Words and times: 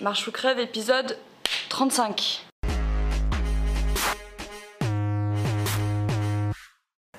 Marche 0.00 0.28
ou 0.28 0.32
crève, 0.32 0.58
épisode 0.58 1.18
35. 1.68 2.46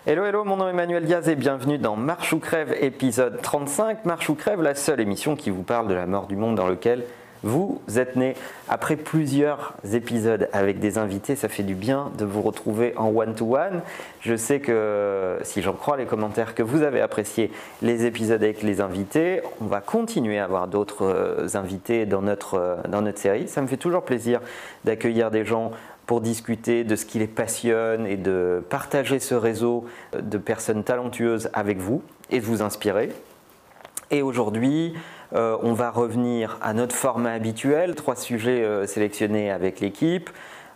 Hello, 0.08 0.26
hello, 0.26 0.44
mon 0.44 0.58
nom 0.58 0.66
est 0.66 0.72
Emmanuel 0.72 1.06
Diaz 1.06 1.30
et 1.30 1.36
bienvenue 1.36 1.78
dans 1.78 1.96
Marche 1.96 2.34
ou 2.34 2.40
crève, 2.40 2.76
épisode 2.82 3.40
35. 3.40 4.06
Marche 4.06 4.30
ou 4.30 4.36
crève, 4.36 4.64
la 4.64 4.74
seule 4.74 5.00
émission 5.00 5.36
qui 5.36 5.52
vous 5.52 5.62
parle 5.62 5.90
de 5.90 5.94
la 5.94 6.08
mort 6.08 6.26
du 6.26 6.36
monde 6.36 6.56
dans 6.56 6.68
lequel 6.68 7.04
vous 7.44 7.82
êtes 7.96 8.16
né. 8.16 8.36
Après 8.70 8.96
plusieurs 8.96 9.74
épisodes 9.94 10.48
avec 10.54 10.80
des 10.80 10.98
invités, 10.98 11.36
ça 11.36 11.50
fait 11.50 11.64
du 11.64 11.76
bien 11.76 12.12
de 12.18 12.26
vous 12.26 12.42
retrouver 12.42 12.94
en 12.98 13.08
one-to-one. 13.08 13.82
Je 14.22 14.36
sais 14.36 14.60
que, 14.60 15.40
si 15.44 15.62
j'en 15.62 15.74
crois 15.74 15.98
les 15.98 16.06
commentaires, 16.06 16.54
que 16.54 16.64
vous 16.64 16.84
avez 16.84 17.02
apprécié 17.02 17.52
les 17.82 18.06
épisodes 18.06 18.44
avec 18.44 18.62
les 18.62 18.82
invités. 18.82 19.42
On 19.60 19.66
va 19.66 19.82
continuer 19.82 20.40
à 20.40 20.44
avoir 20.44 20.68
d'autres 20.68 21.06
euh, 21.06 21.48
invités 21.56 22.06
dans 22.06 22.22
notre, 22.22 22.56
euh, 22.56 22.76
dans 22.88 23.02
notre 23.02 23.18
série. 23.18 23.48
Ça 23.48 23.62
me 23.62 23.68
fait 23.68 23.78
toujours 23.78 24.04
plaisir 24.04 24.40
d'accueillir 24.86 25.32
des 25.32 25.46
gens 25.46 25.72
pour 26.06 26.22
discuter 26.22 26.84
de 26.84 26.96
ce 26.96 27.06
qui 27.06 27.20
les 27.20 27.28
passionne 27.28 28.06
et 28.06 28.18
de 28.18 28.64
partager 28.70 29.20
ce 29.20 29.34
réseau 29.34 29.86
de 30.14 30.38
personnes 30.38 30.84
talentueuses 30.84 31.50
avec 31.54 31.78
vous 31.78 32.02
et 32.30 32.40
de 32.40 32.46
vous 32.46 32.62
inspirer. 32.62 33.10
Et 34.10 34.22
aujourd'hui, 34.22 34.94
on 35.34 35.74
va 35.74 35.92
revenir 35.92 36.58
à 36.62 36.74
notre 36.74 36.96
format 36.96 37.32
habituel, 37.32 37.96
trois 37.96 38.16
sujets 38.16 38.64
euh, 38.64 38.86
sélectionnés 38.86 39.52
avec 39.52 39.80
l'équipe. 39.80 40.30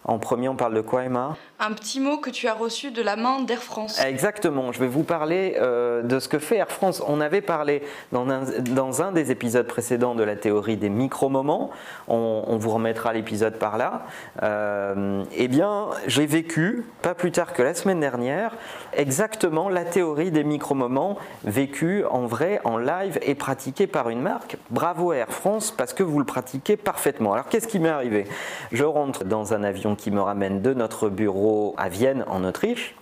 En 0.07 0.19
premier, 0.19 0.49
on 0.49 0.55
parle 0.55 0.75
de 0.75 0.81
quoi, 0.81 1.03
Emma? 1.03 1.35
Un 1.59 1.71
petit 1.71 1.99
mot 1.99 2.17
que 2.17 2.29
tu 2.29 2.47
as 2.47 2.53
reçu 2.53 2.91
de 2.91 3.01
la 3.01 3.15
main 3.15 3.41
d'Air 3.41 3.63
France. 3.63 3.99
Exactement, 3.99 4.71
je 4.71 4.79
vais 4.79 4.87
vous 4.87 5.03
parler 5.03 5.55
euh, 5.59 6.03
de 6.03 6.19
ce 6.19 6.27
que 6.27 6.37
fait 6.37 6.57
Air 6.57 6.69
France. 6.69 7.01
On 7.07 7.19
avait 7.21 7.41
parlé 7.41 7.81
dans 8.11 9.01
un, 9.01 9.11
des 9.11 9.31
épisodes 9.31 9.65
précédents 9.65 10.13
de 10.13 10.23
la 10.23 10.35
théorie 10.35 10.77
des 10.77 10.89
micro-moments. 10.89 11.71
On, 12.07 12.57
vous 12.57 12.69
remettra 12.69 13.13
l'épisode 13.13 13.57
par 13.57 13.77
là. 13.77 14.03
Euh, 14.43 15.23
eh 15.35 15.47
bien, 15.47 15.87
j'ai 16.05 16.27
vécu, 16.27 16.85
pas 17.01 17.15
plus 17.15 17.31
tard 17.31 17.53
que 17.53 17.63
la 17.63 17.73
semaine 17.73 17.99
dernière, 17.99 18.55
exactement 18.93 19.69
la 19.69 19.85
théorie 19.85 20.29
des 20.29 20.43
micro-moments 20.43 21.17
vécue 21.43 22.05
en 22.05 22.27
vrai, 22.27 22.61
en 22.63 22.77
live 22.77 23.17
et 23.23 23.33
pratiquée 23.33 23.87
par 23.87 24.09
une 24.09 24.21
marque. 24.21 24.57
Bravo 24.69 25.13
Air 25.13 25.29
France 25.29 25.71
parce 25.71 25.93
que 25.93 26.03
vous 26.03 26.19
le 26.19 26.25
pratiquez 26.25 26.77
parfaitement. 26.77 27.33
Alors, 27.33 27.47
qu'est-ce 27.47 27.67
qui 27.67 27.79
m'est 27.79 27.89
arrivé? 27.89 28.25
Je 28.71 28.83
rentre 28.83 29.23
dans 29.23 29.53
un 29.53 29.63
avion 29.63 29.94
qui 29.95 30.11
me 30.11 30.21
ramène 30.21 30.61
de 30.61 30.73
notre 30.73 31.09
bureau 31.09 31.73
à 31.77 31.89
Vienne 31.89 32.23
en 32.27 32.43
Autriche 32.43 32.95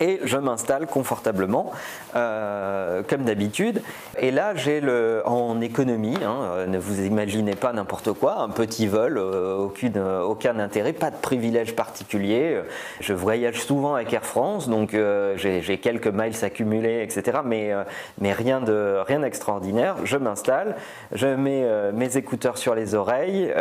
et 0.00 0.20
je 0.24 0.36
m'installe 0.36 0.86
confortablement 0.86 1.72
euh, 2.14 3.02
comme 3.08 3.24
d'habitude. 3.24 3.82
Et 4.18 4.30
là, 4.30 4.54
j'ai 4.54 4.80
le 4.80 5.22
en 5.24 5.60
économie, 5.60 6.16
hein, 6.24 6.36
euh, 6.42 6.66
ne 6.66 6.78
vous 6.78 7.00
imaginez 7.02 7.54
pas 7.54 7.72
n'importe 7.72 8.12
quoi, 8.12 8.40
un 8.40 8.48
petit 8.48 8.86
vol, 8.86 9.18
euh, 9.18 9.56
aucune, 9.56 9.98
aucun 9.98 10.58
intérêt, 10.58 10.92
pas 10.92 11.10
de 11.10 11.16
privilège 11.16 11.74
particulier. 11.74 12.60
Je 13.00 13.12
voyage 13.12 13.62
souvent 13.62 13.94
avec 13.94 14.12
Air 14.12 14.24
France, 14.24 14.68
donc 14.68 14.96
j'ai 15.36 15.78
quelques 15.78 16.08
miles 16.08 16.44
accumulés, 16.44 17.02
etc. 17.02 17.38
Mais, 17.44 17.72
mais 18.20 18.32
rien 18.32 18.60
de 18.60 18.98
rien 19.06 19.20
d'extraordinaire. 19.20 19.96
Je 20.04 20.16
m'installe, 20.16 20.76
je 21.12 21.26
mets 21.26 21.64
mes 21.92 22.16
écouteurs 22.16 22.58
sur 22.58 22.74
les 22.74 22.94
oreilles 22.94 23.52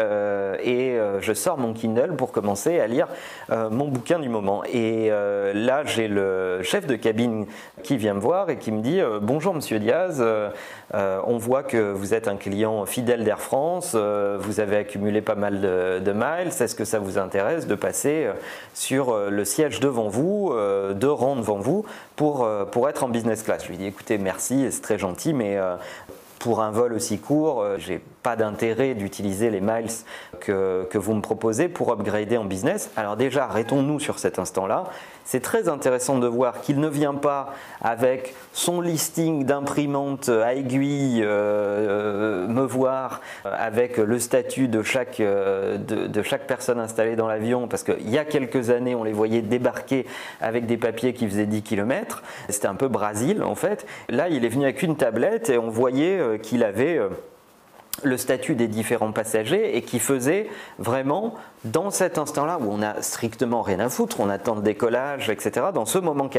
et 0.64 0.98
je 1.20 1.34
sors 1.34 1.58
mon 1.58 1.74
Kindle 1.74 2.16
pour 2.16 2.32
commencer 2.32 2.80
à 2.80 2.88
lire 2.88 3.08
mon 3.50 3.88
bouquin 3.88 4.20
du 4.20 4.30
moment. 4.30 4.64
Et 4.66 5.10
là, 5.10 5.84
j'ai 5.86 6.08
le 6.08 6.27
chef 6.64 6.88
de 6.88 6.96
cabine 6.96 7.46
qui 7.84 7.98
vient 7.98 8.14
me 8.14 8.20
voir 8.20 8.50
et 8.50 8.58
qui 8.58 8.72
me 8.72 8.82
dit 8.82 9.00
euh, 9.00 9.20
Bonjour 9.22 9.54
Monsieur 9.54 9.80
Diaz, 9.80 10.18
euh, 10.20 10.50
euh, 10.94 11.20
on 11.26 11.38
voit 11.38 11.64
que 11.64 11.92
vous 11.92 12.14
êtes 12.14 12.28
un 12.28 12.36
client 12.36 12.86
fidèle 12.86 13.24
d'Air 13.24 13.40
France, 13.40 13.96
vous 13.96 14.60
avez 14.60 14.78
accumulé 14.78 15.22
pas 15.22 15.36
mal 15.36 15.62
de, 15.62 16.12
miles, 16.14 16.48
est-ce 16.48 16.76
que 16.76 16.86
ça 16.86 17.00
vous 17.00 17.18
intéresse 17.18 17.68
de 17.68 17.76
passer 17.76 18.28
sur 18.74 19.18
le 19.30 19.46
siège 19.46 19.80
devant 19.80 20.08
vous, 20.08 20.54
de 20.54 21.08
rang 21.08 21.36
devant 21.36 21.58
vous, 21.58 21.86
pour, 22.16 22.48
pour 22.72 22.90
être 22.90 23.04
en 23.04 23.10
business 23.10 23.44
class? 23.44 23.64
Je 23.64 23.70
lui 23.70 23.78
dis 23.78 23.86
Écoutez, 23.86 24.18
merci, 24.18 24.68
c'est 24.72 24.82
très 24.82 24.98
gentil, 24.98 25.34
mais 25.34 25.58
pour 26.40 26.62
un 26.62 26.72
vol 26.72 26.94
aussi 26.94 27.20
court, 27.20 27.66
j'ai 27.78 28.02
d'intérêt 28.36 28.94
d'utiliser 28.96 29.50
les 29.50 29.62
miles 29.62 29.88
que, 30.40 30.88
que, 30.90 30.98
vous 30.98 31.14
me 31.14 31.22
proposez 31.22 31.70
pour 31.70 31.92
upgrader 31.92 32.38
en 32.38 32.46
business. 32.46 32.90
Alors 32.96 33.16
déjà, 33.16 33.46
arrêtons-nous 33.46 34.00
sur 34.00 34.20
cet 34.20 34.40
instant-là 34.40 34.86
c'est 35.28 35.42
très 35.42 35.68
intéressant 35.68 36.20
de 36.20 36.26
voir 36.26 36.62
qu'il 36.62 36.80
ne 36.80 36.88
vient 36.88 37.14
pas 37.14 37.54
avec 37.82 38.34
son 38.54 38.80
listing 38.80 39.44
d'imprimante 39.44 40.30
à 40.30 40.56
aiguille 40.56 41.22
euh, 41.22 41.28
euh, 41.28 42.48
me 42.48 42.62
voir 42.62 43.20
avec 43.44 43.98
le 43.98 44.20
statut 44.20 44.70
de 44.70 44.82
chaque, 44.84 45.20
euh, 45.20 45.78
de, 45.78 46.22
chaque 46.22 46.48
personne 46.48 46.80
installée 46.80 47.18
dans 47.18 47.28
l'avion, 47.28 47.68
parce 47.68 47.84
qu'il 47.84 48.10
y 48.10 48.18
a 48.18 48.24
quelques 48.24 48.70
années, 48.70 48.96
on 48.96 49.04
les 49.04 49.12
voyait 49.12 49.42
débarquer 49.42 50.06
avec 50.40 50.66
des 50.66 50.78
papiers 50.78 51.12
qui 51.12 51.28
faisaient 51.28 51.46
10 51.46 51.62
km. 51.62 52.24
C'était 52.48 52.68
un 52.68 52.76
peu 52.76 52.88
Brésil 52.88 53.44
en 53.44 53.56
fait. 53.56 53.86
Là, 54.08 54.30
il 54.30 54.46
est 54.46 54.50
venu 54.50 54.64
avec 54.64 54.82
une 54.82 54.96
tablette 54.96 55.50
et 55.50 55.58
on 55.58 55.70
voyait 55.70 56.40
qu'il 56.42 56.64
avait 56.64 57.02
le 58.04 58.18
statut 58.18 58.56
des 58.56 58.68
différents 58.68 59.12
passagers 59.12 59.76
et 59.76 59.82
qui 59.82 60.00
faisait 60.00 60.50
vraiment 60.80 61.36
dans 61.66 61.90
cet 61.90 62.18
instant-là 62.18 62.60
où 62.62 62.72
on 62.72 62.78
n'a 62.78 63.02
strictement 63.02 63.62
rien 63.62 63.80
à 63.80 63.90
foutre, 63.90 64.20
on 64.20 64.30
attend 64.30 64.56
le 64.56 64.62
décollage, 64.62 65.30
etc., 65.30 65.68
dans 65.74 65.86
ce 65.86 65.98
moment 65.98 66.30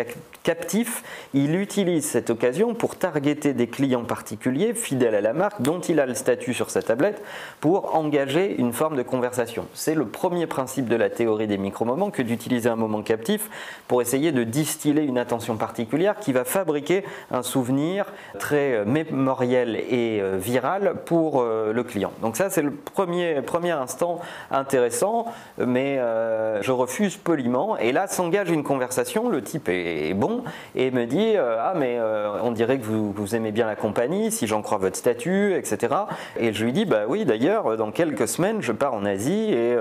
captif, 0.42 1.02
il 1.34 1.56
utilise 1.56 2.04
cette 2.04 2.30
occasion 2.30 2.74
pour 2.74 2.96
targeter 2.96 3.52
des 3.52 3.66
clients 3.66 4.04
particuliers, 4.04 4.74
fidèles 4.74 5.16
à 5.16 5.20
la 5.20 5.32
marque, 5.32 5.60
dont 5.60 5.80
il 5.80 6.00
a 6.00 6.06
le 6.06 6.14
statut 6.14 6.54
sur 6.54 6.70
sa 6.70 6.82
tablette, 6.82 7.22
pour 7.60 7.96
engager 7.96 8.54
une 8.58 8.72
forme 8.72 8.96
de 8.96 9.02
conversation. 9.02 9.66
C'est 9.74 9.94
le 9.94 10.06
premier 10.06 10.46
principe 10.46 10.88
de 10.88 10.96
la 10.96 11.10
théorie 11.10 11.48
des 11.48 11.58
micro-moments 11.58 12.10
que 12.10 12.22
d'utiliser 12.22 12.68
un 12.68 12.76
moment 12.76 13.02
captif 13.02 13.50
pour 13.88 14.00
essayer 14.00 14.32
de 14.32 14.44
distiller 14.44 15.02
une 15.02 15.18
attention 15.18 15.56
particulière 15.56 16.18
qui 16.20 16.32
va 16.32 16.44
fabriquer 16.44 17.04
un 17.30 17.42
souvenir 17.42 18.06
très 18.38 18.74
euh, 18.74 18.84
mémoriel 18.84 19.76
et 19.76 20.20
euh, 20.20 20.36
viral 20.38 20.94
pour 21.04 21.40
euh, 21.40 21.47
le 21.72 21.82
client. 21.82 22.12
Donc 22.22 22.36
ça, 22.36 22.50
c'est 22.50 22.62
le 22.62 22.70
premier, 22.70 23.40
premier 23.42 23.70
instant 23.70 24.20
intéressant 24.50 25.26
mais 25.58 25.98
euh, 25.98 26.62
je 26.62 26.72
refuse 26.72 27.16
poliment. 27.16 27.76
Et 27.78 27.92
là 27.92 28.06
s'engage 28.06 28.50
une 28.50 28.62
conversation, 28.62 29.28
le 29.28 29.42
type 29.42 29.68
est, 29.68 30.14
bon 30.14 30.44
et 30.74 30.90
me 30.90 31.06
dit 31.06 31.34
euh, 31.36 31.56
Ah, 31.60 31.74
mais 31.76 31.96
euh, 31.98 32.40
on 32.42 32.52
dirait 32.52 32.78
que 32.78 32.84
vous, 32.84 33.34
aimez 33.34 33.52
bien 33.52 33.66
la 33.66 33.76
compagnie, 33.76 34.30
si 34.30 34.46
j'en 34.46 34.62
crois 34.62 34.78
votre 34.78 34.96
statut, 34.96 35.54
etc. 35.54 35.94
Et 36.38 36.52
je 36.52 36.64
lui 36.64 36.72
dis 36.72 36.84
Bah 36.84 37.02
oui, 37.08 37.24
d'ailleurs, 37.24 37.76
dans 37.76 37.90
quelques 37.90 38.28
semaines, 38.28 38.62
je 38.62 38.72
pars 38.72 38.94
en 38.94 39.04
Asie 39.04 39.52
et, 39.52 39.76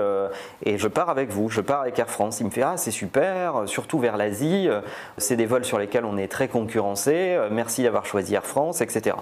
et 0.64 0.78
je 0.78 0.88
pars 0.88 1.08
avec 1.08 1.30
vous, 1.30 1.48
je 1.48 1.60
pars 1.60 1.80
avec 1.82 1.98
Air 1.98 2.10
France. 2.10 2.40
Il 2.40 2.46
me 2.46 2.50
fait 2.50 2.62
Ah, 2.62 2.76
c'est 2.76 2.90
super, 2.90 3.62
surtout 3.66 3.98
vers 3.98 4.16
l'Asie, 4.16 4.68
c'est 5.16 5.36
des 5.36 5.46
vols 5.46 5.64
sur 5.64 5.78
lesquels 5.78 6.04
on 6.04 6.16
est 6.18 6.28
très 6.28 6.48
concurrencé, 6.48 7.38
merci 7.50 7.82
d'avoir 7.82 8.06
choisi 8.06 8.34
Air 8.34 8.44
France, 8.44 8.80
etc. 8.80 9.16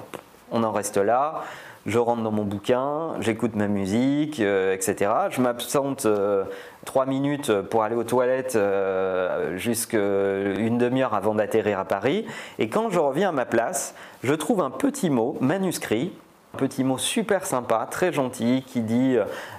On 0.50 0.62
en 0.62 0.72
reste 0.72 0.96
là 0.96 1.42
je 1.86 1.98
rentre 1.98 2.22
dans 2.22 2.32
mon 2.32 2.44
bouquin, 2.44 3.14
j'écoute 3.20 3.54
ma 3.54 3.68
musique, 3.68 4.40
euh, 4.40 4.74
etc. 4.74 5.10
Je 5.30 5.40
m'absente 5.40 6.04
euh, 6.04 6.44
trois 6.84 7.06
minutes 7.06 7.52
pour 7.62 7.84
aller 7.84 7.94
aux 7.94 8.04
toilettes 8.04 8.56
euh, 8.56 9.56
jusqu'à 9.56 9.98
une 9.98 10.78
demi-heure 10.78 11.14
avant 11.14 11.34
d'atterrir 11.34 11.78
à 11.78 11.84
Paris. 11.84 12.26
Et 12.58 12.68
quand 12.68 12.90
je 12.90 12.98
reviens 12.98 13.28
à 13.28 13.32
ma 13.32 13.46
place, 13.46 13.94
je 14.24 14.34
trouve 14.34 14.60
un 14.60 14.70
petit 14.70 15.10
mot 15.10 15.36
manuscrit 15.40 16.12
petit 16.56 16.82
mot 16.82 16.98
super 16.98 17.46
sympa, 17.46 17.86
très 17.88 18.12
gentil, 18.12 18.64
qui 18.66 18.80
dit 18.80 19.16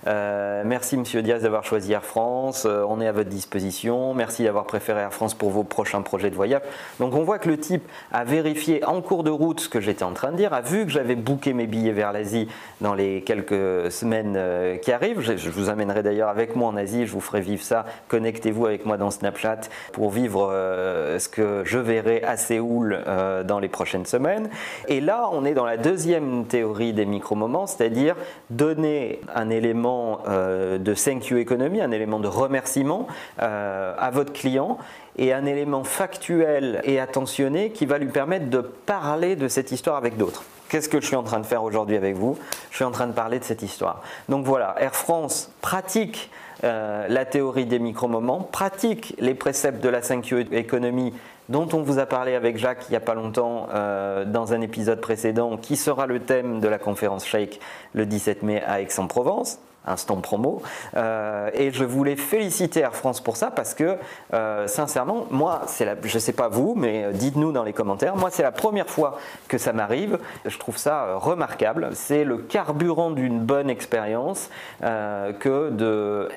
euh, 0.08 0.64
Merci 0.66 0.98
Monsieur 0.98 1.22
Diaz 1.22 1.44
d'avoir 1.44 1.64
choisi 1.64 1.94
Air 1.94 2.04
France, 2.04 2.66
euh, 2.66 2.84
on 2.90 3.00
est 3.00 3.08
à 3.08 3.14
votre 3.14 3.30
disposition, 3.30 4.14
merci 4.14 4.44
d'avoir 4.44 4.66
préféré 4.66 5.02
Air 5.02 5.14
France 5.14 5.34
pour 5.34 5.52
vos 5.52 5.64
prochains 5.64 6.02
projets 6.02 6.30
de 6.30 6.36
voyage. 6.36 6.62
Donc 7.00 7.16
on 7.16 7.24
voit 7.24 7.40
que 7.40 7.48
le 7.48 7.58
type 7.58 7.88
a 8.12 8.26
vérifié 8.26 8.84
en 8.84 9.02
cours 9.02 9.24
de 9.24 9.30
route 9.30 9.62
ce 9.62 9.70
que 9.70 9.80
j'étais 9.80 10.04
en 10.04 10.12
train 10.12 10.32
de 10.32 10.38
dire, 10.38 10.54
a 10.54 10.62
vu 10.62 10.86
que 10.86 10.92
j'avais 10.92 11.16
booké 11.16 11.54
mes 11.54 11.68
billets 11.68 11.94
vers 11.94 12.12
l'Asie 12.12 12.50
dans 12.82 12.94
les 12.94 13.22
quelques 13.22 13.92
semaines 13.92 14.36
euh, 14.36 14.78
qui 14.78 14.92
arrivent. 14.92 15.22
Je, 15.22 15.50
vous 15.50 15.70
amènerai 15.70 16.04
d'ailleurs 16.04 16.30
avec 16.30 16.56
moi 16.56 16.68
en 16.68 16.76
Asie, 16.76 17.06
je 17.06 17.14
vous 17.14 17.22
ferai 17.22 17.40
vivre 17.40 17.64
ça. 17.64 17.86
Connectez-vous 18.10 18.66
avec 18.66 18.86
moi 18.86 18.98
dans 18.98 19.12
Snapchat 19.12 19.62
pour 19.94 20.10
vivre 20.10 20.50
ce 20.52 21.30
que 21.30 21.62
je 21.64 21.78
verrai 21.78 22.24
à 22.24 22.36
Séoul 22.38 23.04
dans 23.46 23.60
les 23.60 23.70
prochaines 23.70 24.06
semaines. 24.06 24.50
Et 24.88 25.00
là, 25.00 25.30
on 25.32 25.46
est 25.46 25.54
dans 25.54 25.66
la 25.66 25.78
deuxième 25.78 26.46
théorie 26.46 26.87
des 26.94 27.06
micro-moments, 27.06 27.68
c'est-à-dire 27.68 28.16
donner 28.50 29.22
un 29.34 29.50
élément 29.50 30.20
euh, 30.28 30.78
de 30.78 30.94
thank 30.94 31.28
you 31.28 31.38
economy, 31.38 31.82
un 31.82 31.92
élément 31.92 32.20
de 32.20 32.28
remerciement 32.28 33.08
euh, 33.42 33.94
à 33.98 34.12
votre 34.12 34.34
client 34.34 34.78
et 35.18 35.34
un 35.34 35.46
élément 35.46 35.84
factuel 35.84 36.82
et 36.84 37.00
attentionné 37.00 37.72
qui 37.72 37.86
va 37.86 37.98
lui 37.98 38.08
permettre 38.08 38.50
de 38.50 38.60
parler 38.60 39.36
de 39.36 39.48
cette 39.48 39.72
histoire 39.72 39.98
avec 39.98 40.18
d'autres. 40.18 40.44
Qu'est-ce 40.70 40.90
que 40.90 41.00
je 41.00 41.08
suis 41.08 41.16
en 41.16 41.24
train 41.24 41.40
de 41.40 41.46
faire 41.46 41.64
aujourd'hui 41.64 41.96
avec 41.96 42.16
vous? 42.16 42.38
Je 42.72 42.76
suis 42.76 42.86
en 42.86 42.92
train 42.92 43.08
de 43.08 43.14
parler 43.14 43.40
de 43.40 43.44
cette 43.44 43.62
histoire. 43.62 44.02
Donc 44.28 44.46
voilà, 44.46 44.76
Air 44.80 44.96
France 44.96 45.52
pratique 45.62 46.30
euh, 46.64 47.08
la 47.08 47.26
théorie 47.26 47.66
des 47.66 47.80
micro-moments, 47.80 48.42
pratique 48.42 49.16
les 49.20 49.36
préceptes 49.36 49.82
de 49.82 49.90
la 49.90 50.02
5Q 50.02 50.54
economy 50.54 51.14
dont 51.50 51.68
on 51.74 51.82
vous 51.82 52.00
a 52.00 52.06
parlé 52.06 52.36
avec 52.36 52.58
Jacques 52.58 52.86
il 52.90 52.92
n'y 52.92 52.98
a 52.98 53.02
pas 53.02 53.14
longtemps 53.14 53.68
euh, 53.74 54.26
dans 54.26 54.54
un 54.54 54.62
épisode 54.62 55.02
précédent, 55.02 55.58
qui 55.58 55.76
sera 55.76 56.08
le 56.08 56.20
thème 56.20 56.60
de 56.60 56.68
la 56.68 56.78
conférence 56.78 57.26
Shake 57.26 57.60
le 57.94 58.06
17 58.06 58.44
mai 58.44 58.62
à 58.64 58.82
Aix-en-Provence 58.82 59.60
instant 59.88 60.18
promo. 60.18 60.62
Euh, 60.96 61.50
et 61.54 61.72
je 61.72 61.84
voulais 61.84 62.16
féliciter 62.16 62.82
Air 62.82 62.96
France 62.96 63.22
pour 63.22 63.38
ça 63.38 63.52
parce 63.52 63.74
que, 63.74 63.98
euh, 64.34 64.68
sincèrement, 64.68 65.26
moi, 65.32 65.62
c'est 65.68 65.86
la, 65.86 65.96
je 66.04 66.16
ne 66.16 66.20
sais 66.20 66.34
pas 66.34 66.50
vous, 66.50 66.74
mais 66.76 67.06
euh, 67.06 67.12
dites-nous 67.12 67.52
dans 67.52 67.64
les 67.64 67.74
commentaires, 67.74 68.16
moi, 68.16 68.30
c'est 68.32 68.44
la 68.44 68.52
première 68.52 68.90
fois 68.90 69.18
que 69.48 69.58
ça 69.58 69.74
m'arrive. 69.74 70.20
Je 70.46 70.58
trouve 70.58 70.78
ça 70.78 71.16
remarquable. 71.16 71.90
C'est 71.94 72.24
le 72.24 72.38
carburant 72.38 73.12
d'une 73.12 73.40
bonne 73.40 73.70
expérience 73.70 74.50
que 74.82 75.70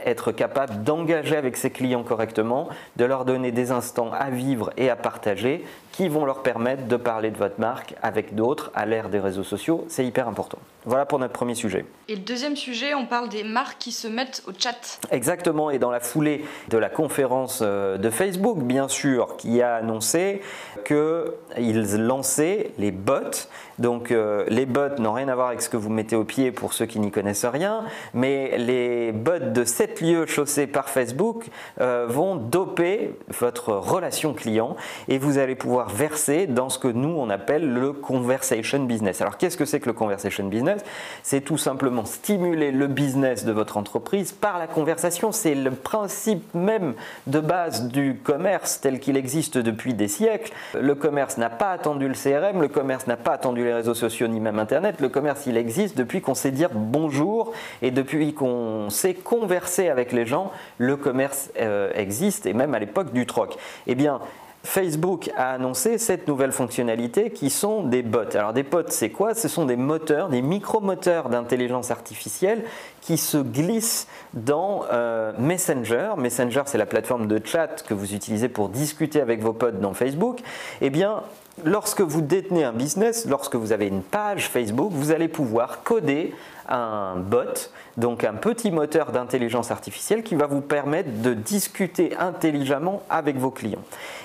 d'être 0.05 0.33
capable 0.33 0.83
d'engager 0.83 1.37
avec 1.37 1.57
ses 1.57 1.71
clients 1.71 2.03
correctement, 2.03 2.69
de 2.97 3.05
leur 3.05 3.25
donner 3.25 3.53
des 3.53 3.71
instants 3.71 4.11
à 4.13 4.31
vivre 4.31 4.71
et 4.77 4.91
à 4.91 4.97
partager 4.97 5.65
qui 5.93 6.09
vont 6.09 6.25
leur 6.25 6.43
permettre 6.43 6.87
de 6.87 6.97
parler 6.97 7.31
de 7.31 7.37
votre 7.37 7.61
marque 7.61 7.95
avec 8.03 8.35
d'autres 8.35 8.71
à 8.75 8.87
l'ère 8.87 9.09
des 9.09 9.21
réseaux 9.21 9.45
sociaux. 9.45 9.85
C'est 9.89 10.05
hyper 10.05 10.29
important. 10.29 10.59
Voilà 10.87 11.05
pour 11.05 11.19
notre 11.19 11.35
premier 11.35 11.55
sujet. 11.55 11.85
Et 12.09 12.17
le 12.17 12.23
deuxième 12.23 12.57
sujet, 12.57 12.95
on 12.95 13.07
parle 13.07 13.29
des 13.29 13.45
marques 13.45 13.79
qui 13.79 13.93
se 13.93 14.09
mettent 14.09 14.43
au 14.47 14.53
chat. 14.57 14.99
Exactement, 15.11 15.71
et 15.71 15.79
dans 15.79 15.91
la 15.91 16.01
foulée 16.01 16.45
de 16.69 16.79
la 16.79 16.89
conférence 16.89 17.61
euh, 17.63 17.99
de 17.99 18.09
Facebook, 18.09 18.59
bien 18.59 18.89
sûr, 18.89 19.37
qui 19.37 19.61
a 19.61 19.77
annoncé 19.77 20.41
qu'ils 20.85 21.97
lançaient 21.99 22.71
les 22.79 22.93
bots. 22.93 23.49
Donc 23.79 24.11
euh, 24.11 24.45
les 24.49 24.67
bots 24.67 24.97
n'ont 24.99 25.15
rien 25.15 25.29
à 25.29 25.35
voir 25.35 25.49
avec 25.49 25.63
ce 25.63 25.71
que 25.71 25.77
vous 25.77 25.89
mettez 25.89 26.15
au 26.15 26.25
pied 26.25 26.53
pour 26.53 26.75
ceux 26.75 26.87
qui 26.87 27.01
n'y 27.01 27.11
connaissent 27.11 27.47
rien, 27.47 27.85
mais 28.13 28.59
les 28.59 29.13
bots 29.13 29.39
de 29.39 29.65
7 29.65 30.01
lieux 30.03 30.27
chaussés 30.27 30.67
par 30.67 30.89
Facebook 30.89 31.47
euh, 31.81 32.07
vont 32.09 32.37
doper 32.37 33.15
votre 33.29 33.73
relation 33.73 34.35
client 34.35 34.77
et 35.09 35.19
vous 35.19 35.39
allez 35.39 35.55
pouvoir 35.55 35.80
verser 35.89 36.47
dans 36.47 36.69
ce 36.69 36.79
que 36.79 36.89
nous 36.89 37.09
on 37.09 37.31
appelle 37.31 37.73
le 37.73 37.93
conversation 37.93 38.85
business. 38.85 39.21
Alors 39.21 39.37
qu'est-ce 39.37 39.57
que 39.57 39.65
c'est 39.65 39.81
que 39.81 39.87
le 39.87 39.93
conversation 39.93 40.45
business? 40.47 40.83
C'est 41.23 41.41
tout 41.41 41.59
simplement 41.59 42.05
stimuler 42.05 42.71
le 42.73 42.87
business 42.87 43.45
de 43.45 43.53
votre 43.53 43.77
entreprise 43.77 44.33
par 44.33 44.59
la 44.59 44.67
conversation. 44.67 45.33
C'est 45.33 45.55
le 45.55 45.71
principe 45.71 46.55
même 46.55 46.95
de 47.27 47.41
base 47.41 47.89
du 47.89 48.21
commerce 48.23 48.81
tel 48.81 49.01
qu'il 49.01 49.17
existe 49.17 49.59
depuis 49.59 49.95
des 49.95 50.09
siècles. 50.09 50.53
Le 50.79 50.95
commerce 50.95 51.39
n'a 51.39 51.51
pas 51.51 51.73
attendu 51.73 52.09
le 52.09 52.15
CRM, 52.15 52.61
le 52.61 52.69
commerce 52.69 53.07
n'a 53.07 53.17
pas 53.17 53.33
attendu 53.33 53.65
les 53.65 53.75
réseaux 53.75 53.95
sociaux 53.95 54.29
ni 54.29 54.41
même 54.41 54.59
Internet. 54.59 55.01
Le 55.01 55.09
commerce, 55.09 55.47
il 55.47 55.57
existe 55.57 55.97
depuis 55.97 56.21
qu'on 56.21 56.35
sait 56.35 56.51
dire 56.51 56.71
bonjour 56.73 57.53
et 57.83 57.91
depuis 57.91 58.35
qu'on 58.35 58.91
sait 58.91 59.15
converser 59.15 59.89
avec 59.89 60.13
les 60.13 60.27
gens. 60.27 60.53
Le 60.79 60.97
commerce 60.97 61.51
euh, 61.59 61.91
existe 61.95 62.47
et 62.47 62.53
même 62.53 62.75
à 62.75 62.79
l'époque 62.79 63.13
du 63.13 63.27
troc. 63.27 63.57
Eh 63.87 63.95
bien, 63.95 64.21
Facebook 64.63 65.31
a 65.37 65.53
annoncé 65.53 65.97
cette 65.97 66.29
nouvelle 66.29 66.53
fonctionnalité 66.53 67.31
qui 67.31 67.49
sont 67.49 67.83
des 67.83 68.03
bots. 68.03 68.35
Alors 68.35 68.53
des 68.53 68.63
bots, 68.63 68.83
c'est 68.89 69.11
quoi? 69.11 69.35
Ce 69.35 69.49
sont 69.49 69.65
des 69.65 69.77
moteurs, 69.77 70.29
des 70.29 70.43
micro-moteurs 70.43 71.31
d'intelligence 71.31 71.91
artificielle 71.91 72.65
qui 73.01 73.17
se 73.17 73.39
glissent 73.39 74.07
dans 74.35 74.85
euh, 74.93 75.33
Messenger. 75.39 76.11
Messenger, 76.19 76.63
c'est 76.67 76.79
la 76.79 76.87
plateforme 76.87 77.27
de 77.27 77.41
chat 77.43 77.83
que 77.87 77.95
vous 77.95 78.15
utilisez 78.15 78.49
pour 78.49 78.69
discuter 78.69 79.21
avec 79.21 79.41
vos 79.41 79.55
potes 79.55 79.81
dans 79.81 79.95
Facebook. 79.95 80.41
Eh 80.83 80.91
bien, 80.91 81.23
lorsque 81.65 82.01
vous 82.01 82.21
détenez 82.21 82.65
un 82.65 82.73
business, 82.73 83.27
lorsque 83.27 83.57
vous 83.57 83.73
avez 83.73 83.87
une 83.87 84.03
page 84.03 84.49
Facebook, 84.49 84.93
vous 84.93 85.11
allez 85.11 85.29
pouvoir 85.29 85.83
coder 85.83 86.35
un 86.69 87.17
bot, 87.17 87.71
donc 87.97 88.25
un 88.25 88.35
petit 88.35 88.71
moteur 88.71 89.13
d'intelligence 89.13 89.71
artificielle 89.71 90.23
qui 90.23 90.37
va 90.37 90.47
vous 90.47 90.61
permettre 90.61 91.11
de 91.23 91.35
discuter 91.35 92.17
intelligemment 92.17 93.03
avec 93.11 93.37
vos 93.37 93.51
clients. 93.51 93.83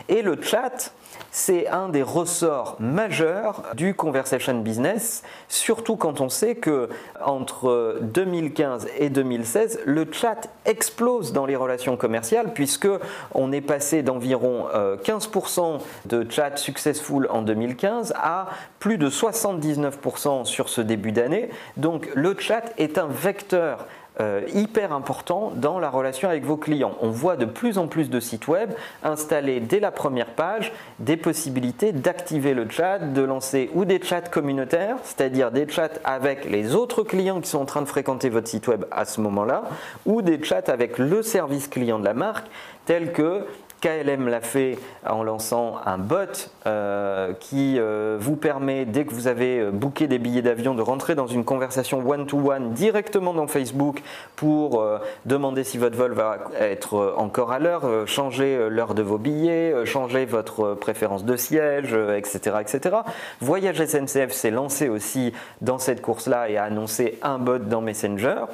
Et 0.10 0.22
le 0.22 0.40
chat, 0.42 0.94
c'est 1.36 1.68
un 1.68 1.90
des 1.90 2.02
ressorts 2.02 2.78
majeurs 2.80 3.64
du 3.76 3.94
conversation 3.94 4.58
business, 4.62 5.22
surtout 5.50 5.98
quand 5.98 6.22
on 6.22 6.30
sait 6.30 6.56
que 6.56 6.88
entre 7.22 8.00
2015 8.04 8.88
et 8.98 9.10
2016, 9.10 9.82
le 9.86 10.08
chat 10.10 10.48
explose 10.64 11.34
dans 11.34 11.46
les 11.46 11.58
relations 11.58 11.98
commerciales 11.98 12.54
puisque 12.54 12.88
on 13.34 13.52
est 13.52 13.60
passé 13.60 14.02
d'environ 14.02 14.68
15% 15.04 15.60
euh, 15.60 15.78
de 16.06 16.26
chat 16.32 16.56
successful 16.56 17.28
en 17.30 17.42
2015 17.42 18.14
à 18.16 18.48
plus 18.80 18.98
de 18.98 19.10
79% 19.10 20.46
sur 20.46 20.70
ce 20.70 20.80
début 20.80 21.12
d'année. 21.12 21.50
Donc 21.76 22.10
le 22.16 22.34
chat 22.40 22.72
est 22.78 22.98
un 22.98 23.08
vecteur 23.08 23.88
euh, 24.20 24.42
hyper 24.54 24.94
important 24.94 25.52
dans 25.56 25.80
la 25.80 25.90
relation 25.90 26.30
avec 26.30 26.46
vos 26.46 26.58
clients. 26.58 26.96
On 27.02 27.10
voit 27.10 27.36
de 27.36 27.46
plus 27.46 27.78
en 27.78 27.88
plus 27.88 28.10
de 28.10 28.20
sites 28.20 28.48
web 28.48 28.72
installer 29.04 29.60
dès 29.60 29.80
la 29.80 29.92
première 29.92 30.28
page 30.28 30.72
des 31.00 31.18
possibilités 31.18 31.92
d'activer 31.92 32.54
le 32.54 32.70
chat, 32.70 33.00
de 33.00 33.22
lancer 33.22 33.70
ou 33.74 33.86
des 33.86 34.02
chats 34.02 34.22
communautaires, 34.22 34.98
c'est-à-dire 35.04 35.52
des 35.52 35.68
chats 35.68 35.90
avec 36.04 36.46
les 36.46 36.76
autres 36.76 37.04
clients 37.04 37.42
qui 37.42 37.50
sont 37.50 37.60
en 37.60 37.66
train 37.66 37.82
de 37.82 37.88
fréquenter 37.88 38.30
votre 38.30 38.48
site 38.48 38.68
web 38.68 38.86
à 38.92 39.06
ce 39.06 39.20
moment-là, 39.22 39.64
ou 40.06 40.22
des 40.22 40.42
chats 40.44 40.64
avec 40.68 40.98
le 40.98 41.22
service 41.22 41.68
client 41.68 42.00
de 42.00 42.06
la 42.06 42.14
marque, 42.14 42.48
tel 42.86 43.12
que 43.12 43.46
KLM 43.86 44.30
l'a 44.30 44.42
fait 44.42 44.80
en 45.06 45.22
lançant 45.22 45.76
un 45.86 46.00
bot 46.00 46.50
euh, 46.66 47.34
qui 47.40 47.76
euh, 47.78 48.18
vous 48.20 48.36
permet, 48.36 48.86
dès 48.86 49.06
que 49.06 49.14
vous 49.14 49.28
avez 49.28 49.60
euh, 49.60 49.70
booké 49.70 50.08
des 50.08 50.18
billets 50.18 50.42
d'avion, 50.42 50.74
de 50.74 50.82
rentrer 50.82 51.14
dans 51.14 51.28
une 51.28 51.46
conversation 51.46 52.00
one-to-one 52.10 52.74
directement 52.74 53.36
dans 53.36 53.46
Facebook 53.46 54.02
pour 54.36 54.84
demander 55.28 55.64
si 55.64 55.78
votre 55.78 55.96
vol 55.96 56.14
va 56.14 56.40
être 56.60 57.14
encore 57.18 57.52
à 57.52 57.60
l'heure, 57.60 58.08
changer 58.08 58.70
l'heure 58.70 58.96
de 58.96 59.04
vos 59.04 59.20
billets, 59.20 59.86
changer 59.86 60.26
votre 60.26 60.74
préférence 60.74 61.24
de 61.24 61.36
siège, 61.36 61.94
etc., 61.94 62.58
etc. 62.62 62.96
Voyage 63.40 63.86
SNCF 63.86 64.32
s'est 64.32 64.52
lancé 64.52 64.90
aussi 64.90 65.32
dans 65.62 65.78
cette 65.78 66.02
course-là 66.02 66.50
et 66.50 66.58
a 66.58 66.64
annoncé 66.64 67.20
un 67.22 67.38
bot 67.38 67.60
dans 67.60 67.82
Messenger. 67.82 68.46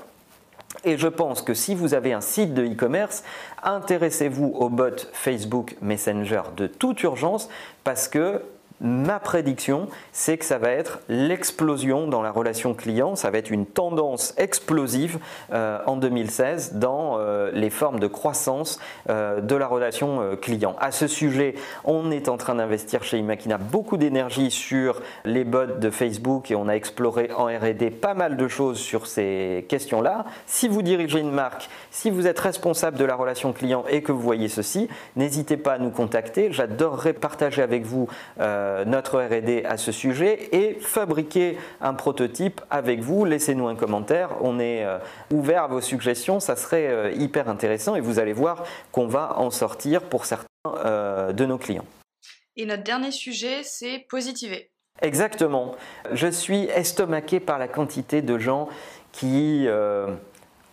Et 0.83 0.97
je 0.97 1.07
pense 1.07 1.41
que 1.41 1.53
si 1.53 1.75
vous 1.75 1.93
avez 1.93 2.13
un 2.13 2.21
site 2.21 2.53
de 2.53 2.65
e-commerce, 2.65 3.23
intéressez-vous 3.63 4.53
au 4.55 4.69
bot 4.69 5.07
Facebook 5.13 5.75
Messenger 5.81 6.41
de 6.55 6.67
toute 6.67 7.03
urgence 7.03 7.49
parce 7.83 8.07
que 8.07 8.41
Ma 8.83 9.19
prédiction, 9.19 9.89
c'est 10.11 10.39
que 10.39 10.45
ça 10.45 10.57
va 10.57 10.71
être 10.71 11.01
l'explosion 11.07 12.07
dans 12.07 12.23
la 12.23 12.31
relation 12.31 12.73
client, 12.73 13.15
ça 13.15 13.29
va 13.29 13.37
être 13.37 13.51
une 13.51 13.67
tendance 13.67 14.33
explosive 14.37 15.19
euh, 15.53 15.77
en 15.85 15.97
2016 15.97 16.73
dans 16.73 17.19
euh, 17.19 17.51
les 17.53 17.69
formes 17.69 17.99
de 17.99 18.07
croissance 18.07 18.79
euh, 19.11 19.39
de 19.39 19.55
la 19.55 19.67
relation 19.67 20.35
client. 20.41 20.75
À 20.79 20.91
ce 20.91 21.05
sujet, 21.05 21.53
on 21.83 22.09
est 22.09 22.27
en 22.27 22.37
train 22.37 22.55
d'investir 22.55 23.03
chez 23.03 23.19
Imakina 23.19 23.59
beaucoup 23.59 23.97
d'énergie 23.97 24.49
sur 24.49 25.03
les 25.25 25.43
bots 25.43 25.77
de 25.79 25.89
Facebook 25.91 26.49
et 26.49 26.55
on 26.55 26.67
a 26.67 26.73
exploré 26.73 27.29
en 27.37 27.45
R&D 27.45 27.91
pas 27.91 28.15
mal 28.15 28.35
de 28.35 28.47
choses 28.47 28.79
sur 28.79 29.05
ces 29.05 29.67
questions-là. 29.69 30.25
Si 30.47 30.67
vous 30.67 30.81
dirigez 30.81 31.19
une 31.19 31.31
marque, 31.31 31.69
si 31.91 32.09
vous 32.09 32.25
êtes 32.25 32.39
responsable 32.39 32.97
de 32.97 33.05
la 33.05 33.13
relation 33.13 33.53
client 33.53 33.83
et 33.89 34.01
que 34.01 34.11
vous 34.11 34.21
voyez 34.21 34.47
ceci, 34.47 34.89
n'hésitez 35.15 35.57
pas 35.57 35.73
à 35.73 35.77
nous 35.77 35.91
contacter. 35.91 36.51
J'adorerais 36.51 37.13
partager 37.13 37.61
avec 37.61 37.85
vous 37.85 38.07
euh, 38.71 38.85
notre 38.85 39.19
RD 39.19 39.65
à 39.65 39.77
ce 39.77 39.91
sujet 39.91 40.49
et 40.51 40.75
fabriquer 40.79 41.57
un 41.81 41.93
prototype 41.93 42.61
avec 42.69 43.01
vous. 43.01 43.25
Laissez-nous 43.25 43.67
un 43.67 43.75
commentaire. 43.75 44.37
On 44.41 44.59
est 44.59 44.83
euh, 44.85 44.97
ouvert 45.31 45.63
à 45.63 45.67
vos 45.67 45.81
suggestions. 45.81 46.39
Ça 46.39 46.55
serait 46.55 46.87
euh, 46.87 47.11
hyper 47.11 47.49
intéressant 47.49 47.95
et 47.95 48.01
vous 48.01 48.19
allez 48.19 48.33
voir 48.33 48.63
qu'on 48.91 49.07
va 49.07 49.37
en 49.37 49.51
sortir 49.51 50.03
pour 50.03 50.25
certains 50.25 50.47
de 50.63 51.45
nos 51.45 51.57
clients. 51.57 51.85
Et 52.55 52.65
notre 52.65 52.83
dernier 52.83 53.11
sujet, 53.11 53.61
c'est 53.63 54.05
positiver. 54.09 54.69
Exactement. 55.01 55.75
Je 56.11 56.27
suis 56.27 56.65
estomaqué 56.65 57.39
par 57.39 57.57
la 57.57 57.67
quantité 57.67 58.21
de 58.21 58.37
gens 58.37 58.69
qui 59.11 59.67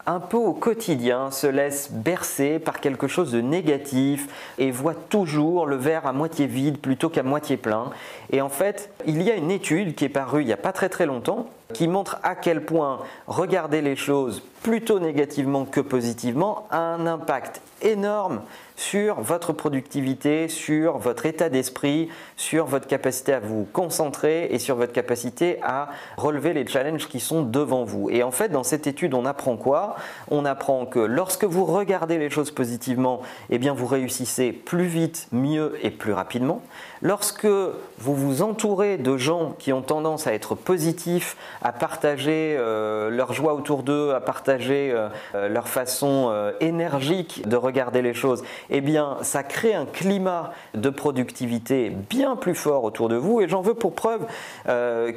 un 0.08 0.20
peu 0.20 0.38
au 0.38 0.54
quotidien, 0.54 1.30
se 1.30 1.46
laisse 1.46 1.92
bercer 1.92 2.58
par 2.58 2.80
quelque 2.80 3.06
chose 3.08 3.30
de 3.30 3.42
négatif 3.42 4.26
et 4.56 4.70
voit 4.70 4.94
toujours 4.94 5.66
le 5.66 5.76
verre 5.76 6.06
à 6.06 6.14
moitié 6.14 6.46
vide 6.46 6.78
plutôt 6.78 7.10
qu'à 7.10 7.22
moitié 7.22 7.58
plein. 7.58 7.90
Et 8.32 8.40
en 8.40 8.48
fait, 8.48 8.90
il 9.06 9.20
y 9.20 9.30
a 9.30 9.34
une 9.34 9.50
étude 9.50 9.94
qui 9.94 10.06
est 10.06 10.08
parue 10.08 10.40
il 10.40 10.46
n'y 10.46 10.52
a 10.54 10.56
pas 10.56 10.72
très 10.72 10.88
très 10.88 11.04
longtemps 11.04 11.50
qui 11.72 11.88
montre 11.88 12.18
à 12.22 12.34
quel 12.34 12.64
point 12.64 13.00
regarder 13.26 13.82
les 13.82 13.96
choses 13.96 14.42
plutôt 14.62 14.98
négativement 14.98 15.64
que 15.64 15.80
positivement 15.80 16.66
a 16.70 16.78
un 16.78 17.06
impact 17.06 17.60
énorme 17.82 18.40
sur 18.76 19.20
votre 19.20 19.52
productivité, 19.52 20.48
sur 20.48 20.98
votre 20.98 21.26
état 21.26 21.48
d'esprit, 21.48 22.08
sur 22.36 22.66
votre 22.66 22.86
capacité 22.86 23.32
à 23.32 23.40
vous 23.40 23.66
concentrer 23.72 24.46
et 24.50 24.58
sur 24.58 24.76
votre 24.76 24.92
capacité 24.92 25.58
à 25.62 25.88
relever 26.16 26.52
les 26.52 26.66
challenges 26.66 27.08
qui 27.08 27.18
sont 27.18 27.42
devant 27.42 27.84
vous. 27.84 28.08
Et 28.10 28.22
en 28.22 28.30
fait, 28.30 28.48
dans 28.50 28.62
cette 28.62 28.86
étude, 28.86 29.14
on 29.14 29.26
apprend 29.26 29.56
quoi? 29.56 29.96
On 30.30 30.44
apprend 30.44 30.86
que 30.86 31.00
lorsque 31.00 31.44
vous 31.44 31.64
regardez 31.64 32.18
les 32.18 32.30
choses 32.30 32.52
positivement, 32.52 33.20
eh 33.50 33.58
vous 33.58 33.86
réussissez 33.86 34.52
plus 34.52 34.86
vite, 34.86 35.28
mieux 35.32 35.74
et 35.82 35.90
plus 35.90 36.12
rapidement. 36.12 36.62
Lorsque 37.02 37.46
vous 37.46 38.14
vous 38.14 38.42
entourez 38.42 38.96
de 38.96 39.16
gens 39.16 39.54
qui 39.58 39.72
ont 39.72 39.82
tendance 39.82 40.26
à 40.26 40.32
être 40.32 40.54
positifs, 40.54 41.36
à 41.62 41.72
partager 41.72 42.56
euh, 42.58 43.10
leur 43.10 43.32
joie 43.32 43.54
autour 43.54 43.82
d'eux, 43.82 44.12
à 44.14 44.20
partager 44.20 44.92
euh, 44.92 45.48
leur 45.48 45.68
façon 45.68 46.32
énergique 46.60 47.46
de 47.48 47.56
regarder 47.56 48.02
les 48.02 48.14
choses, 48.14 48.42
eh 48.70 48.80
bien, 48.80 49.18
ça 49.22 49.42
crée 49.42 49.74
un 49.74 49.86
climat 49.86 50.52
de 50.74 50.90
productivité 50.90 51.90
bien 51.90 52.36
plus 52.36 52.54
fort 52.54 52.84
autour 52.84 53.08
de 53.08 53.16
vous. 53.16 53.40
Et 53.40 53.48
j'en 53.48 53.60
veux 53.60 53.74
pour 53.74 53.94
preuve 53.94 54.26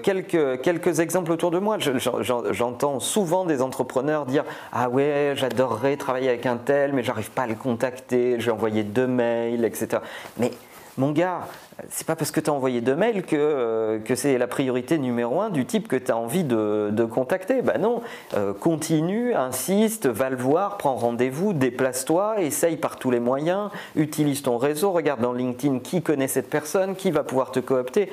quelques, 0.03 0.61
quelques 0.61 0.99
exemples 0.99 1.31
autour 1.31 1.51
de 1.51 1.59
moi. 1.59 1.77
J'entends 1.79 2.99
souvent 2.99 3.45
des 3.45 3.61
entrepreneurs 3.61 4.25
dire 4.25 4.43
Ah 4.71 4.89
ouais, 4.89 5.33
j'adorerais 5.35 5.97
travailler 5.97 6.29
avec 6.29 6.45
un 6.45 6.57
tel, 6.57 6.93
mais 6.93 7.03
j'arrive 7.03 7.31
pas 7.31 7.43
à 7.43 7.47
le 7.47 7.55
contacter, 7.55 8.39
j'ai 8.39 8.51
envoyé 8.51 8.83
deux 8.83 9.07
mails, 9.07 9.65
etc. 9.65 10.01
Mais 10.37 10.51
mon 11.01 11.11
gars, 11.11 11.47
c'est 11.89 12.05
pas 12.05 12.15
parce 12.15 12.29
que 12.29 12.39
tu 12.39 12.51
as 12.51 12.53
envoyé 12.53 12.79
deux 12.79 12.95
mails 12.95 13.23
que, 13.23 13.35
euh, 13.35 13.97
que 13.97 14.13
c'est 14.13 14.37
la 14.37 14.45
priorité 14.45 14.99
numéro 14.99 15.41
un 15.41 15.49
du 15.49 15.65
type 15.65 15.87
que 15.87 15.95
tu 15.95 16.11
as 16.11 16.15
envie 16.15 16.43
de, 16.43 17.05
contacter. 17.11 17.63
Ben 17.63 17.81
non, 17.81 18.01
euh, 18.35 18.53
continue, 18.53 19.33
insiste, 19.33 20.05
va 20.05 20.29
le 20.29 20.37
voir, 20.37 20.77
prends 20.77 20.95
rendez-vous, 20.95 21.53
déplace-toi, 21.53 22.41
essaye 22.41 22.77
par 22.77 22.97
tous 22.97 23.09
les 23.09 23.19
moyens, 23.19 23.71
utilise 23.95 24.43
ton 24.43 24.57
réseau, 24.57 24.91
regarde 24.91 25.21
dans 25.21 25.33
LinkedIn 25.33 25.79
qui 25.79 26.03
connaît 26.03 26.27
cette 26.27 26.51
personne, 26.51 26.95
qui 26.95 27.09
va 27.09 27.23
pouvoir 27.23 27.49
te 27.49 27.59
coopter. 27.59 28.11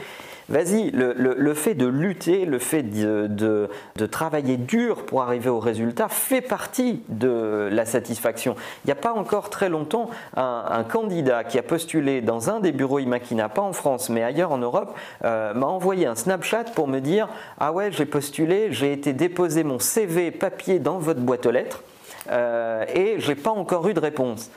Vas-y, 0.48 0.90
le, 0.92 1.54
fait 1.54 1.74
de 1.74 1.86
lutter, 1.86 2.46
le 2.46 2.58
fait 2.58 2.82
de, 2.82 3.68
travailler 4.10 4.56
dur 4.56 5.04
pour 5.04 5.20
arriver 5.20 5.50
au 5.50 5.60
résultat 5.60 6.08
fait 6.08 6.40
partie 6.40 7.02
de 7.10 7.68
la 7.70 7.84
satisfaction. 7.84 8.56
Il 8.84 8.88
n'y 8.88 8.92
a 8.92 8.96
pas 8.96 9.12
encore 9.12 9.50
très 9.50 9.68
longtemps, 9.68 10.08
un, 10.36 10.84
candidat 10.88 11.44
qui 11.44 11.58
a 11.58 11.62
postulé 11.62 12.22
dans 12.22 12.48
un 12.48 12.60
des 12.60 12.72
bureaux 12.72 12.98
Imakina, 12.98 13.50
pas 13.50 13.60
en 13.60 13.74
France, 13.74 14.08
mais 14.08 14.22
ailleurs 14.22 14.50
en 14.50 14.58
Europe, 14.58 14.96
euh, 15.24 15.52
m'a 15.52 15.66
envoyé 15.66 16.06
un 16.06 16.14
Snapchat 16.14 16.64
pour 16.74 16.88
me 16.88 17.00
dire 17.00 17.28
Ah 17.60 17.72
ouais, 17.72 17.92
j'ai 17.92 18.06
postulé, 18.06 18.68
j'ai 18.70 18.92
été 18.94 19.12
déposer 19.12 19.64
mon 19.64 19.78
CV 19.78 20.30
papier 20.30 20.78
dans 20.78 20.98
votre 20.98 21.20
boîte 21.20 21.44
aux 21.44 21.50
lettres 21.50 21.82
euh, 22.30 22.86
et 22.94 23.16
j'ai 23.18 23.34
pas 23.34 23.50
encore 23.50 23.86
eu 23.88 23.92
de 23.92 24.00
réponse. 24.00 24.50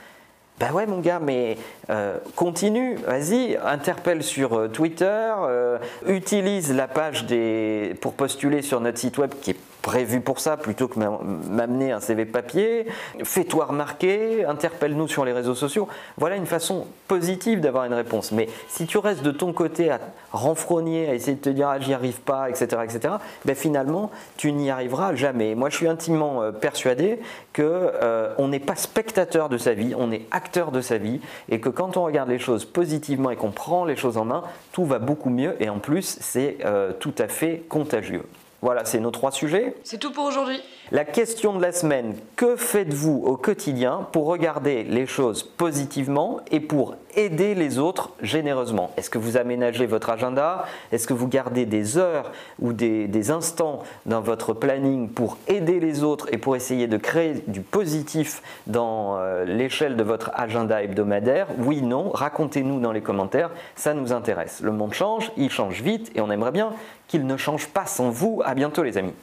Ben 0.62 0.70
ouais 0.70 0.86
mon 0.86 1.00
gars, 1.00 1.18
mais 1.18 1.58
euh, 1.90 2.18
continue, 2.36 2.94
vas-y, 2.94 3.56
interpelle 3.56 4.22
sur 4.22 4.56
euh, 4.56 4.68
Twitter, 4.68 5.32
euh, 5.40 5.76
utilise 6.06 6.72
la 6.72 6.86
page 6.86 7.26
des, 7.26 7.96
pour 8.00 8.12
postuler 8.12 8.62
sur 8.62 8.80
notre 8.80 8.98
site 8.98 9.18
web 9.18 9.32
qui 9.42 9.50
est 9.50 9.56
prévu 9.82 10.20
pour 10.20 10.40
ça 10.40 10.56
plutôt 10.56 10.88
que 10.88 10.98
m'amener 10.98 11.92
un 11.92 12.00
CV 12.00 12.24
papier. 12.24 12.86
Fais-toi 13.22 13.66
remarquer, 13.66 14.44
interpelle-nous 14.44 15.08
sur 15.08 15.24
les 15.24 15.32
réseaux 15.32 15.54
sociaux. 15.54 15.88
Voilà 16.16 16.36
une 16.36 16.46
façon 16.46 16.86
positive 17.08 17.60
d'avoir 17.60 17.84
une 17.84 17.94
réponse. 17.94 18.32
Mais 18.32 18.48
si 18.68 18.86
tu 18.86 18.98
restes 18.98 19.22
de 19.22 19.32
ton 19.32 19.52
côté 19.52 19.90
à 19.90 20.00
renfrogner, 20.32 21.08
à 21.08 21.14
essayer 21.14 21.36
de 21.36 21.42
te 21.42 21.50
dire 21.50 21.68
ah, 21.68 21.80
j'y 21.80 21.92
arrive 21.92 22.20
pas, 22.20 22.48
etc., 22.48 22.82
etc., 22.84 23.14
ben 23.44 23.56
finalement 23.56 24.10
tu 24.36 24.52
n'y 24.52 24.70
arriveras 24.70 25.14
jamais. 25.14 25.54
Moi 25.54 25.68
je 25.68 25.76
suis 25.76 25.88
intimement 25.88 26.42
euh, 26.42 26.52
persuadé 26.52 27.18
que 27.52 27.62
euh, 27.62 28.32
on 28.38 28.48
n'est 28.48 28.60
pas 28.60 28.76
spectateur 28.76 29.48
de 29.48 29.58
sa 29.58 29.74
vie, 29.74 29.94
on 29.96 30.12
est 30.12 30.26
acteur 30.30 30.70
de 30.70 30.80
sa 30.80 30.98
vie 30.98 31.20
et 31.48 31.60
que 31.60 31.68
quand 31.68 31.96
on 31.96 32.04
regarde 32.04 32.28
les 32.28 32.38
choses 32.38 32.64
positivement 32.64 33.30
et 33.30 33.36
qu'on 33.36 33.50
prend 33.50 33.84
les 33.84 33.96
choses 33.96 34.16
en 34.16 34.24
main, 34.24 34.44
tout 34.72 34.84
va 34.84 34.98
beaucoup 34.98 35.30
mieux 35.30 35.60
et 35.60 35.68
en 35.68 35.78
plus 35.78 36.18
c'est 36.20 36.58
euh, 36.64 36.92
tout 36.98 37.14
à 37.18 37.28
fait 37.28 37.64
contagieux. 37.68 38.22
Voilà, 38.62 38.84
c'est 38.84 39.00
nos 39.00 39.10
trois 39.10 39.32
sujets. 39.32 39.74
C'est 39.82 39.98
tout 39.98 40.12
pour 40.12 40.24
aujourd'hui. 40.24 40.60
La 40.94 41.06
question 41.06 41.54
de 41.54 41.62
la 41.62 41.72
semaine, 41.72 42.16
que 42.36 42.54
faites-vous 42.54 43.22
au 43.24 43.38
quotidien 43.38 44.06
pour 44.12 44.26
regarder 44.26 44.82
les 44.82 45.06
choses 45.06 45.42
positivement 45.42 46.40
et 46.50 46.60
pour 46.60 46.96
aider 47.16 47.54
les 47.54 47.78
autres 47.78 48.10
généreusement? 48.20 48.90
Est-ce 48.98 49.08
que 49.08 49.16
vous 49.16 49.38
aménagez 49.38 49.86
votre 49.86 50.10
agenda? 50.10 50.66
Est-ce 50.92 51.06
que 51.06 51.14
vous 51.14 51.28
gardez 51.28 51.64
des 51.64 51.96
heures 51.96 52.30
ou 52.60 52.74
des, 52.74 53.30
instants 53.30 53.84
dans 54.04 54.20
votre 54.20 54.52
planning 54.52 55.08
pour 55.08 55.38
aider 55.48 55.80
les 55.80 56.02
autres 56.02 56.28
et 56.30 56.36
pour 56.36 56.56
essayer 56.56 56.88
de 56.88 56.98
créer 56.98 57.42
du 57.46 57.62
positif 57.62 58.42
dans 58.66 59.16
euh, 59.16 59.46
l'échelle 59.46 59.96
de 59.96 60.02
votre 60.02 60.30
agenda 60.34 60.82
hebdomadaire? 60.82 61.46
Oui, 61.56 61.80
non 61.80 62.10
Racontez-nous 62.10 62.80
dans 62.80 62.92
les 62.92 63.00
commentaires, 63.00 63.48
ça 63.76 63.94
nous 63.94 64.12
intéresse. 64.12 64.60
Le 64.60 64.72
monde 64.72 64.92
change, 64.92 65.32
il 65.38 65.48
change 65.48 65.80
vite 65.80 66.12
et 66.14 66.20
on 66.20 66.30
aimerait 66.30 66.52
bien 66.52 66.74
qu'il 67.08 67.26
ne 67.26 67.38
change 67.38 67.68
pas 67.68 67.86
sans 67.86 68.10
vous. 68.10 68.42
À 68.44 68.54
bientôt 68.54 68.82
les 68.82 68.98
amis. 68.98 69.14